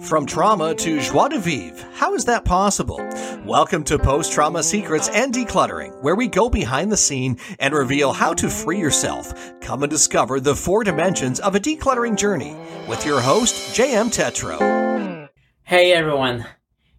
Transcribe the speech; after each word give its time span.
From 0.00 0.24
trauma 0.24 0.74
to 0.74 1.00
joie 1.00 1.28
de 1.28 1.38
vivre, 1.38 1.86
how 1.92 2.14
is 2.14 2.24
that 2.24 2.46
possible? 2.46 2.96
Welcome 3.44 3.84
to 3.84 3.98
Post 3.98 4.32
Trauma 4.32 4.62
Secrets 4.62 5.10
and 5.10 5.34
Decluttering, 5.34 6.02
where 6.02 6.14
we 6.16 6.28
go 6.28 6.48
behind 6.48 6.90
the 6.90 6.96
scene 6.96 7.38
and 7.58 7.74
reveal 7.74 8.14
how 8.14 8.32
to 8.34 8.48
free 8.48 8.78
yourself. 8.78 9.34
Come 9.60 9.82
and 9.82 9.90
discover 9.90 10.40
the 10.40 10.54
four 10.54 10.82
dimensions 10.82 11.40
of 11.40 11.54
a 11.54 11.60
decluttering 11.60 12.16
journey 12.16 12.56
with 12.88 13.04
your 13.04 13.20
host, 13.20 13.76
JM 13.76 14.06
Tetro. 14.06 15.28
Hey 15.64 15.92
everyone! 15.92 16.46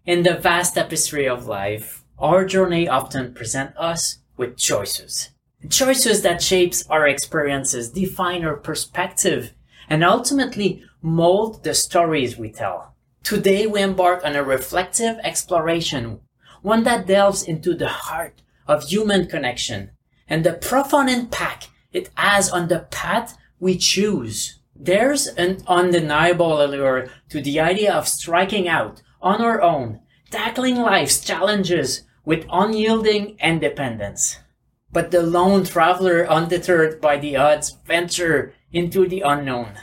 In 0.06 0.22
the 0.22 0.34
vast 0.34 0.74
tapestry 0.74 1.28
of 1.28 1.48
life, 1.48 2.04
our 2.16 2.44
journey 2.44 2.86
often 2.86 3.34
presents 3.34 3.76
us 3.76 4.18
with 4.36 4.56
choices. 4.56 5.30
Choices 5.68 6.22
that 6.22 6.40
shapes 6.40 6.86
our 6.88 7.08
experiences, 7.08 7.90
define 7.90 8.44
our 8.44 8.56
perspective, 8.56 9.52
and 9.88 10.04
ultimately 10.04 10.82
mold 11.02 11.64
the 11.64 11.74
stories 11.74 12.36
we 12.36 12.50
tell. 12.50 12.94
Today 13.22 13.66
we 13.66 13.82
embark 13.82 14.24
on 14.24 14.36
a 14.36 14.42
reflective 14.42 15.18
exploration, 15.22 16.20
one 16.62 16.84
that 16.84 17.06
delves 17.06 17.42
into 17.42 17.74
the 17.74 17.88
heart 17.88 18.42
of 18.66 18.84
human 18.84 19.26
connection 19.26 19.90
and 20.28 20.44
the 20.44 20.52
profound 20.52 21.10
impact 21.10 21.68
it 21.92 22.10
has 22.16 22.50
on 22.50 22.68
the 22.68 22.80
path 22.90 23.36
we 23.58 23.76
choose. 23.76 24.60
There's 24.76 25.26
an 25.26 25.62
undeniable 25.66 26.62
allure 26.62 27.08
to 27.30 27.40
the 27.40 27.58
idea 27.58 27.92
of 27.92 28.06
striking 28.06 28.68
out 28.68 29.02
on 29.20 29.40
our 29.40 29.60
own, 29.60 30.00
tackling 30.30 30.76
life's 30.76 31.20
challenges 31.20 32.02
with 32.24 32.46
unyielding 32.52 33.36
independence. 33.42 34.38
But 34.92 35.10
the 35.10 35.22
lone 35.22 35.64
traveler, 35.64 36.26
undeterred 36.28 37.00
by 37.00 37.18
the 37.18 37.36
odds, 37.36 37.76
venture 37.86 38.54
into 38.72 39.06
the 39.08 39.20
unknown 39.20 39.76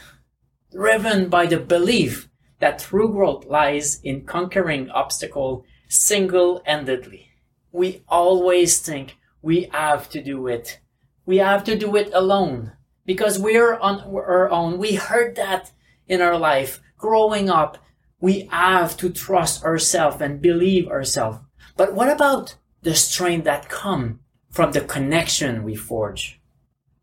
driven 0.75 1.29
by 1.29 1.45
the 1.45 1.57
belief 1.57 2.27
that 2.59 2.79
true 2.79 3.09
growth 3.09 3.45
lies 3.45 3.99
in 4.03 4.25
conquering 4.25 4.89
obstacle 4.89 5.65
single-handedly. 5.87 7.29
We 7.71 8.03
always 8.09 8.79
think 8.79 9.17
we 9.41 9.69
have 9.71 10.09
to 10.09 10.21
do 10.21 10.47
it. 10.47 10.79
We 11.25 11.37
have 11.37 11.63
to 11.65 11.77
do 11.77 11.95
it 11.95 12.11
alone 12.13 12.73
because 13.05 13.39
we're 13.39 13.75
on 13.75 14.01
our 14.01 14.49
own. 14.49 14.77
We 14.77 14.95
heard 14.95 15.35
that 15.37 15.71
in 16.07 16.21
our 16.21 16.37
life 16.37 16.81
growing 16.97 17.49
up. 17.49 17.77
We 18.19 18.47
have 18.51 18.97
to 18.97 19.09
trust 19.09 19.63
ourselves 19.63 20.21
and 20.21 20.41
believe 20.41 20.87
ourselves. 20.87 21.39
But 21.77 21.93
what 21.93 22.09
about 22.09 22.55
the 22.81 22.95
strength 22.95 23.45
that 23.45 23.69
come 23.69 24.19
from 24.49 24.71
the 24.71 24.81
connection 24.81 25.63
we 25.63 25.75
forge? 25.75 26.39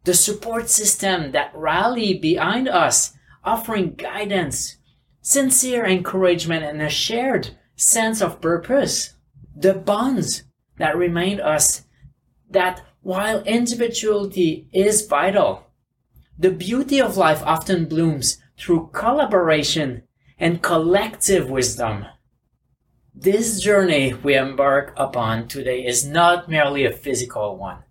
The 0.05 0.15
support 0.15 0.69
system 0.69 1.33
that 1.33 1.53
rally 1.55 2.15
behind 2.15 2.69
us 2.69 3.13
offering 3.45 3.95
guidance, 3.95 4.77
sincere 5.21 5.85
encouragement, 5.87 6.65
and 6.65 6.83
a 6.83 6.89
shared 6.89 7.57
sense 7.77 8.21
of 8.21 8.41
purpose. 8.41 9.15
The 9.55 9.75
bonds 9.75 10.45
that 10.79 10.97
remind 10.97 11.41
us 11.41 11.83
that 12.51 12.83
while 13.03 13.43
individuality 13.43 14.69
is 14.73 15.07
vital, 15.07 15.67
the 16.39 16.51
beauty 16.51 17.01
of 17.01 17.17
life 17.17 17.43
often 17.45 17.87
blooms 17.87 18.39
through 18.59 18.91
collaboration 18.93 20.03
and 20.39 20.63
collective 20.63 21.49
wisdom. 21.49 22.07
This 23.15 23.61
journey 23.61 24.15
we 24.15 24.35
embark 24.35 24.93
upon 24.97 25.47
today 25.47 25.85
is 25.85 26.05
not 26.05 26.49
merely 26.49 26.85
a 26.85 26.93
physical 26.93 27.57
one. 27.57 27.85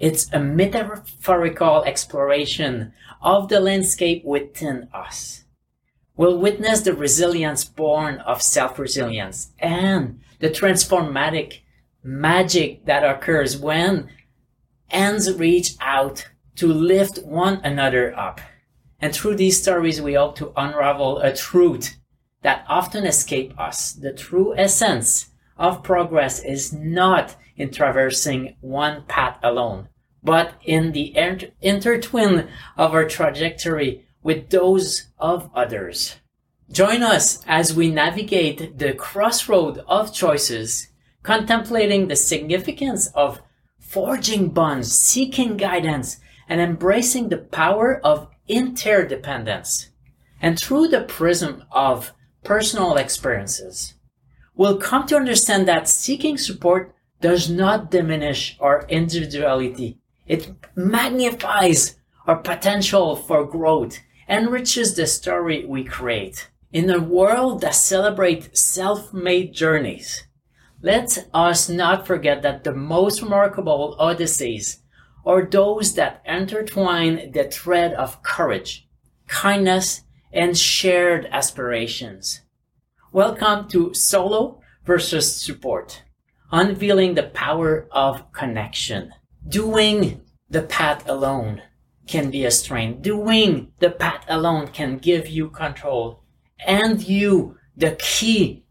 It's 0.00 0.32
a 0.32 0.40
metaphorical 0.40 1.84
exploration 1.84 2.94
of 3.20 3.48
the 3.48 3.60
landscape 3.60 4.24
within 4.24 4.88
us. 4.94 5.44
We'll 6.16 6.38
witness 6.38 6.80
the 6.80 6.94
resilience 6.94 7.64
born 7.64 8.16
of 8.20 8.40
self-resilience 8.40 9.52
and 9.58 10.20
the 10.38 10.50
transformatic 10.50 11.62
magic 12.02 12.86
that 12.86 13.04
occurs 13.04 13.58
when 13.58 14.08
hands 14.88 15.32
reach 15.34 15.74
out 15.80 16.26
to 16.56 16.66
lift 16.66 17.18
one 17.18 17.60
another 17.62 18.18
up. 18.18 18.40
And 19.00 19.14
through 19.14 19.36
these 19.36 19.60
stories, 19.60 20.00
we 20.00 20.14
hope 20.14 20.36
to 20.36 20.52
unravel 20.56 21.18
a 21.18 21.36
truth 21.36 21.96
that 22.42 22.64
often 22.68 23.04
escape 23.04 23.58
us. 23.60 23.92
The 23.92 24.14
true 24.14 24.56
essence 24.56 25.28
of 25.58 25.82
progress 25.82 26.42
is 26.42 26.72
not 26.72 27.36
in 27.56 27.70
traversing 27.70 28.56
one 28.60 29.04
path 29.06 29.38
alone, 29.42 29.88
but 30.22 30.54
in 30.64 30.92
the 30.92 31.16
inter- 31.16 31.48
intertwine 31.60 32.48
of 32.76 32.92
our 32.92 33.06
trajectory 33.06 34.06
with 34.22 34.50
those 34.50 35.08
of 35.18 35.50
others. 35.54 36.16
Join 36.70 37.02
us 37.02 37.42
as 37.48 37.74
we 37.74 37.90
navigate 37.90 38.78
the 38.78 38.92
crossroad 38.92 39.78
of 39.88 40.14
choices, 40.14 40.88
contemplating 41.22 42.06
the 42.06 42.16
significance 42.16 43.08
of 43.08 43.42
forging 43.78 44.50
bonds, 44.50 44.92
seeking 44.92 45.56
guidance, 45.56 46.20
and 46.48 46.60
embracing 46.60 47.28
the 47.28 47.38
power 47.38 48.00
of 48.04 48.28
interdependence. 48.46 49.90
And 50.40 50.58
through 50.58 50.88
the 50.88 51.02
prism 51.02 51.64
of 51.72 52.12
personal 52.44 52.96
experiences, 52.96 53.94
we'll 54.54 54.78
come 54.78 55.06
to 55.08 55.16
understand 55.16 55.66
that 55.66 55.88
seeking 55.88 56.38
support 56.38 56.94
does 57.20 57.50
not 57.50 57.90
diminish 57.90 58.56
our 58.60 58.86
individuality 58.88 60.00
it 60.30 60.48
magnifies 60.76 61.96
our 62.24 62.36
potential 62.36 63.16
for 63.16 63.44
growth, 63.44 63.98
enriches 64.28 64.94
the 64.94 65.04
story 65.04 65.64
we 65.66 65.82
create. 65.82 66.48
In 66.72 66.88
a 66.88 67.00
world 67.00 67.62
that 67.62 67.74
celebrates 67.74 68.60
self-made 68.60 69.52
journeys, 69.52 70.28
let 70.82 71.26
us 71.34 71.68
not 71.68 72.06
forget 72.06 72.42
that 72.42 72.62
the 72.62 72.72
most 72.72 73.22
remarkable 73.22 73.96
odysseys 73.98 74.78
are 75.26 75.44
those 75.44 75.94
that 75.94 76.22
intertwine 76.24 77.32
the 77.32 77.42
thread 77.42 77.92
of 77.94 78.22
courage, 78.22 78.86
kindness, 79.26 80.02
and 80.32 80.56
shared 80.56 81.26
aspirations. 81.32 82.42
Welcome 83.10 83.68
to 83.70 83.94
Solo 83.94 84.60
versus 84.86 85.34
Support, 85.34 86.04
unveiling 86.52 87.14
the 87.14 87.22
power 87.22 87.86
of 87.90 88.32
connection 88.32 89.12
doing 89.46 90.22
the 90.48 90.62
path 90.62 91.08
alone 91.08 91.62
can 92.06 92.30
be 92.30 92.44
a 92.44 92.50
strain. 92.50 93.00
Doing 93.00 93.72
the 93.78 93.90
path 93.90 94.24
alone 94.28 94.68
can 94.68 94.98
give 94.98 95.28
you 95.28 95.48
control 95.48 96.24
and 96.66 97.00
you 97.06 97.56
the 97.76 97.92
key 97.92 98.64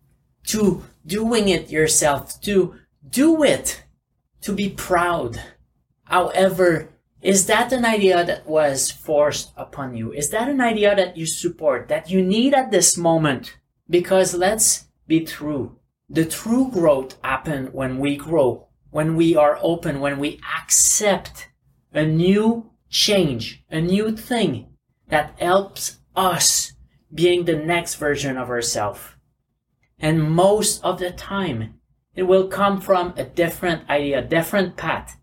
to 0.47 0.84
doing 1.06 1.47
it 1.47 1.69
yourself, 1.69 2.39
to 2.41 2.75
do 3.09 3.44
it, 3.44 3.84
to 4.41 4.53
be 4.53 4.69
proud. 4.69 5.41
However, 6.03 6.89
is 7.22 7.47
that 7.47 7.72
an 7.72 7.85
idea 7.85 8.23
that 8.25 8.47
was 8.47 8.91
forced 8.91 9.51
upon 9.57 9.95
you? 9.95 10.12
Is 10.13 10.29
that 10.29 10.47
an 10.47 10.62
idea 10.62 10.95
that 10.95 11.18
you 11.18 11.25
support, 11.25 11.88
that 11.89 12.09
you 12.09 12.22
need 12.22 12.53
at 12.53 12.72
this 12.72 12.97
moment? 12.97 13.57
Because 13.89 14.34
let's 14.34 14.85
be 15.07 15.22
true. 15.22 15.78
The 16.09 16.25
true 16.25 16.71
growth 16.71 17.17
happens 17.23 17.69
when 17.71 17.99
we 17.99 18.17
grow 18.17 18.69
when 18.91 19.15
we 19.15 19.35
are 19.35 19.59
open, 19.61 19.99
when 19.99 20.19
we 20.19 20.39
accept 20.57 21.49
a 21.93 22.05
new 22.05 22.71
change, 22.89 23.63
a 23.69 23.81
new 23.81 24.15
thing 24.15 24.67
that 25.09 25.39
helps 25.39 25.99
us 26.15 26.73
being 27.13 27.45
the 27.45 27.55
next 27.55 27.95
version 27.95 28.37
of 28.37 28.49
ourselves. 28.49 29.01
And 29.99 30.31
most 30.31 30.83
of 30.83 30.99
the 30.99 31.11
time, 31.11 31.75
it 32.15 32.23
will 32.23 32.47
come 32.47 32.81
from 32.81 33.13
a 33.15 33.23
different 33.23 33.89
idea, 33.89 34.21
different 34.21 34.77
path. 34.77 35.19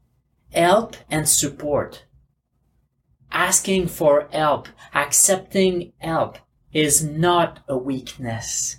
Help 0.52 0.96
and 1.10 1.28
support. 1.28 2.04
Asking 3.30 3.88
for 3.88 4.28
help, 4.32 4.68
accepting 4.94 5.92
help 5.98 6.38
is 6.72 7.04
not 7.04 7.60
a 7.68 7.76
weakness 7.76 8.78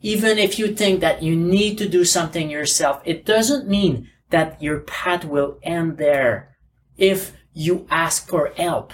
even 0.00 0.38
if 0.38 0.58
you 0.58 0.74
think 0.74 1.00
that 1.00 1.22
you 1.22 1.36
need 1.36 1.76
to 1.78 1.88
do 1.88 2.04
something 2.04 2.48
yourself, 2.48 3.02
it 3.04 3.24
doesn't 3.24 3.68
mean 3.68 4.08
that 4.30 4.62
your 4.62 4.80
path 4.80 5.24
will 5.24 5.58
end 5.62 5.98
there 5.98 6.56
if 6.96 7.32
you 7.52 7.86
ask 7.90 8.26
for 8.28 8.52
help. 8.56 8.92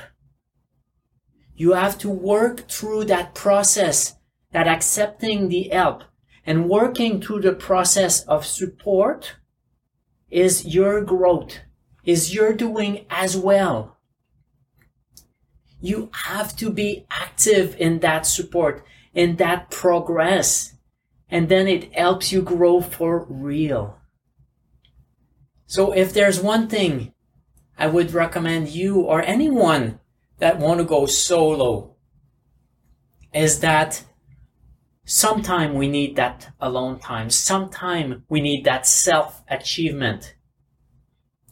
You 1.55 1.73
have 1.73 1.97
to 1.99 2.11
work 2.11 2.69
through 2.69 3.05
that 3.05 3.35
process, 3.35 4.15
that 4.53 4.67
accepting 4.67 5.49
the 5.49 5.69
help 5.69 6.05
and 6.45 6.69
working 6.69 7.21
through 7.21 7.43
the 7.43 7.53
process 7.53 8.23
of 8.25 8.45
support 8.45 9.37
is 10.29 10.65
your 10.65 11.03
growth, 11.03 11.61
is 12.05 12.35
your 12.35 12.53
doing 12.53 13.07
as 13.11 13.37
well. 13.37 13.97
You 15.81 16.11
have 16.13 16.57
to 16.57 16.71
be 16.71 17.07
active 17.11 17.77
in 17.79 18.01
that 18.01 18.27
support, 18.27 18.85
in 19.15 19.37
that 19.37 19.71
progress 19.71 20.76
and 21.29 21.49
then 21.49 21.67
it 21.67 21.93
helps 21.95 22.33
you 22.33 22.43
grow 22.43 22.81
for 22.81 23.27
real. 23.29 23.99
So 25.67 25.93
if 25.93 26.13
there's 26.13 26.41
one 26.41 26.69
thing 26.69 27.13
I 27.79 27.89
would 27.89 28.13
recommend 28.13 28.69
you 28.69 29.01
or 29.01 29.23
anyone 29.23 30.01
that 30.39 30.59
want 30.59 30.79
to 30.79 30.85
go 30.85 31.07
solo 31.07 31.97
is 33.33 33.61
that 33.61 34.05
Sometime 35.09 35.75
we 35.75 35.87
need 35.87 36.17
that 36.17 36.53
alone 36.61 36.99
time. 36.99 37.31
Sometime 37.31 38.25
we 38.29 38.41
need 38.41 38.65
that 38.65 38.89
self 38.89 39.45
achievement. 39.47 40.35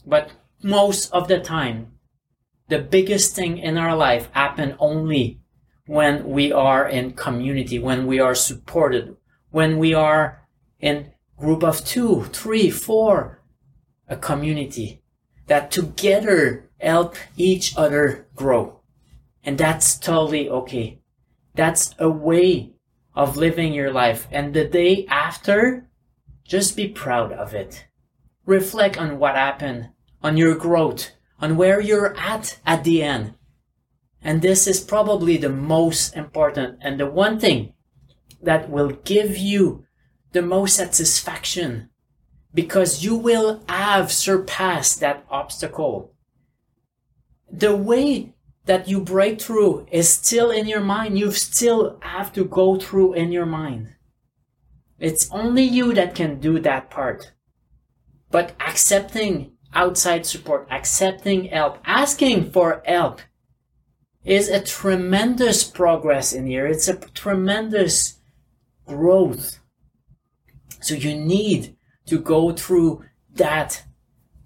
But 0.05 0.33
most 0.61 1.13
of 1.13 1.29
the 1.29 1.39
time, 1.39 1.93
the 2.67 2.81
biggest 2.81 3.37
thing 3.37 3.59
in 3.59 3.79
our 3.79 3.95
life 3.95 4.29
happen 4.33 4.75
only 4.81 5.41
when 5.87 6.29
we 6.29 6.53
are 6.53 6.89
in 6.89 7.13
community, 7.13 7.79
when 7.79 8.09
we 8.09 8.19
are 8.19 8.35
supported, 8.35 9.17
when 9.55 9.79
we 9.79 9.95
are 9.95 10.43
in 10.81 11.13
group 11.39 11.63
of 11.63 11.85
two, 11.85 12.25
three, 12.33 12.69
four, 12.69 13.41
a 14.09 14.17
community 14.17 15.01
that 15.47 15.71
together 15.71 16.69
help 16.81 17.15
each 17.37 17.73
other 17.77 18.27
grow. 18.35 18.81
And 19.45 19.57
that's 19.57 19.97
totally 19.97 20.51
okay. 20.51 20.99
That's 21.55 21.95
a 22.01 22.11
way 22.11 22.73
of 23.15 23.37
living 23.37 23.73
your 23.73 23.93
life. 23.93 24.27
And 24.33 24.53
the 24.53 24.65
day 24.65 25.07
after, 25.07 25.89
just 26.43 26.75
be 26.75 26.89
proud 26.89 27.31
of 27.31 27.55
it. 27.55 27.87
Reflect 28.47 28.99
on 28.99 29.21
what 29.21 29.37
happened, 29.37 29.91
on 30.21 30.37
your 30.37 30.57
growth, 30.57 31.13
on 31.41 31.57
where 31.57 31.81
you're 31.81 32.17
at 32.17 32.59
at 32.67 32.83
the 32.83 33.05
end. 33.05 33.35
And 34.21 34.43
this 34.43 34.67
is 34.67 34.81
probably 34.81 35.37
the 35.37 35.49
most 35.49 36.17
important 36.17 36.81
and 36.83 36.99
the 36.99 37.07
one 37.07 37.39
thing 37.39 37.74
that 38.45 38.71
will 38.71 38.91
give 39.05 39.37
you 39.37 39.85
the 40.33 40.43
most 40.43 40.77
satisfaction 40.77 41.91
because 42.53 43.05
you 43.05 43.17
will 43.17 43.63
have 43.69 44.13
surpassed 44.13 45.01
that 45.01 45.25
obstacle. 45.31 46.13
The 47.51 47.77
way 47.77 48.35
that 48.67 48.89
you 48.89 49.01
break 49.01 49.41
through 49.41 49.87
is 49.91 50.09
still 50.09 50.51
in 50.51 50.67
your 50.67 50.81
mind. 50.81 51.19
You 51.19 51.33
still 51.33 51.99
have 52.01 52.33
to 52.35 52.45
go 52.45 52.77
through 52.77 53.15
in 53.15 53.33
your 53.33 53.47
mind. 53.47 53.95
It's 54.99 55.29
only 55.31 55.65
you 55.65 55.93
that 55.95 56.15
can 56.15 56.41
do 56.41 56.59
that 56.61 56.91
part. 56.91 57.33
But 58.31 58.55
accepting 58.61 59.53
outside 59.75 60.25
support, 60.25 60.67
accepting 60.71 61.47
help, 61.47 61.79
asking 61.85 62.53
for 62.53 62.83
help 62.87 63.21
is 64.25 64.49
a 64.49 64.61
tremendous 64.61 65.65
progress 65.65 66.33
in 66.33 66.47
here. 66.47 66.67
It's 66.67 66.89
a 66.89 66.97
tremendous 66.97 68.21
growth. 68.87 69.59
So 70.81 70.95
you 70.95 71.17
need 71.17 71.77
to 72.07 72.19
go 72.19 72.53
through 72.53 73.05
that 73.35 73.85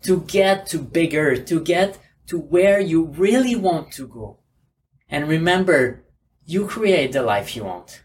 to 0.02 0.20
get 0.22 0.66
to 0.68 0.78
bigger, 0.78 1.36
to 1.36 1.60
get 1.60 1.98
to 2.28 2.38
where 2.38 2.80
you 2.80 3.06
really 3.06 3.56
want 3.56 3.92
to 3.92 4.06
go. 4.06 4.38
And 5.08 5.28
remember, 5.28 6.04
you 6.44 6.66
create 6.66 7.12
the 7.12 7.22
life 7.22 7.56
you 7.56 7.64
want. 7.64 8.02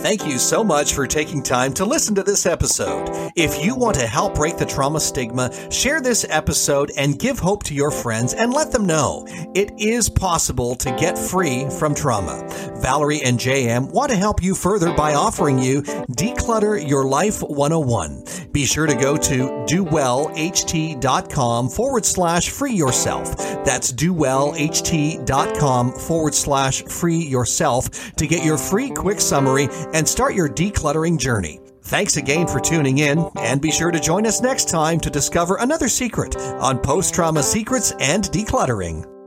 Thank 0.00 0.28
you 0.28 0.38
so 0.38 0.62
much 0.62 0.94
for 0.94 1.08
taking 1.08 1.42
time 1.42 1.72
to 1.74 1.84
listen 1.84 2.14
to 2.14 2.22
this 2.22 2.46
episode. 2.46 3.32
If 3.34 3.64
you 3.64 3.74
want 3.74 3.96
to 3.96 4.06
help 4.06 4.36
break 4.36 4.56
the 4.56 4.64
trauma 4.64 5.00
stigma, 5.00 5.50
share 5.72 6.00
this 6.00 6.24
episode 6.30 6.92
and 6.96 7.18
give 7.18 7.40
hope 7.40 7.64
to 7.64 7.74
your 7.74 7.90
friends 7.90 8.32
and 8.32 8.54
let 8.54 8.70
them 8.70 8.86
know 8.86 9.26
it 9.56 9.72
is 9.76 10.08
possible 10.08 10.76
to 10.76 10.92
get 10.92 11.18
free 11.18 11.68
from 11.68 11.96
trauma. 11.96 12.46
Valerie 12.80 13.22
and 13.22 13.40
JM 13.40 13.90
want 13.90 14.12
to 14.12 14.16
help 14.16 14.40
you 14.40 14.54
further 14.54 14.94
by 14.94 15.14
offering 15.14 15.58
you 15.58 15.82
Declutter 15.82 16.88
Your 16.88 17.04
Life 17.04 17.42
101. 17.42 18.24
Be 18.52 18.66
sure 18.66 18.86
to 18.86 18.94
go 18.94 19.16
to 19.16 19.48
dowellht.com 19.68 21.68
forward 21.68 22.04
slash 22.04 22.50
free 22.50 22.74
yourself. 22.74 23.36
That's 23.64 23.92
dowellht.com 23.92 25.92
forward 25.92 26.34
slash 26.34 26.82
free 26.84 27.18
yourself 27.18 28.14
to 28.16 28.26
get 28.26 28.44
your 28.44 28.58
free 28.58 28.90
quick 28.90 29.20
summary 29.20 29.68
and 29.94 30.08
start 30.08 30.34
your 30.34 30.48
decluttering 30.48 31.18
journey. 31.18 31.60
Thanks 31.82 32.18
again 32.18 32.46
for 32.46 32.60
tuning 32.60 32.98
in, 32.98 33.30
and 33.36 33.62
be 33.62 33.70
sure 33.70 33.90
to 33.90 33.98
join 33.98 34.26
us 34.26 34.42
next 34.42 34.68
time 34.68 35.00
to 35.00 35.08
discover 35.08 35.56
another 35.56 35.88
secret 35.88 36.36
on 36.36 36.78
post 36.78 37.14
trauma 37.14 37.42
secrets 37.42 37.94
and 37.98 38.24
decluttering. 38.24 39.17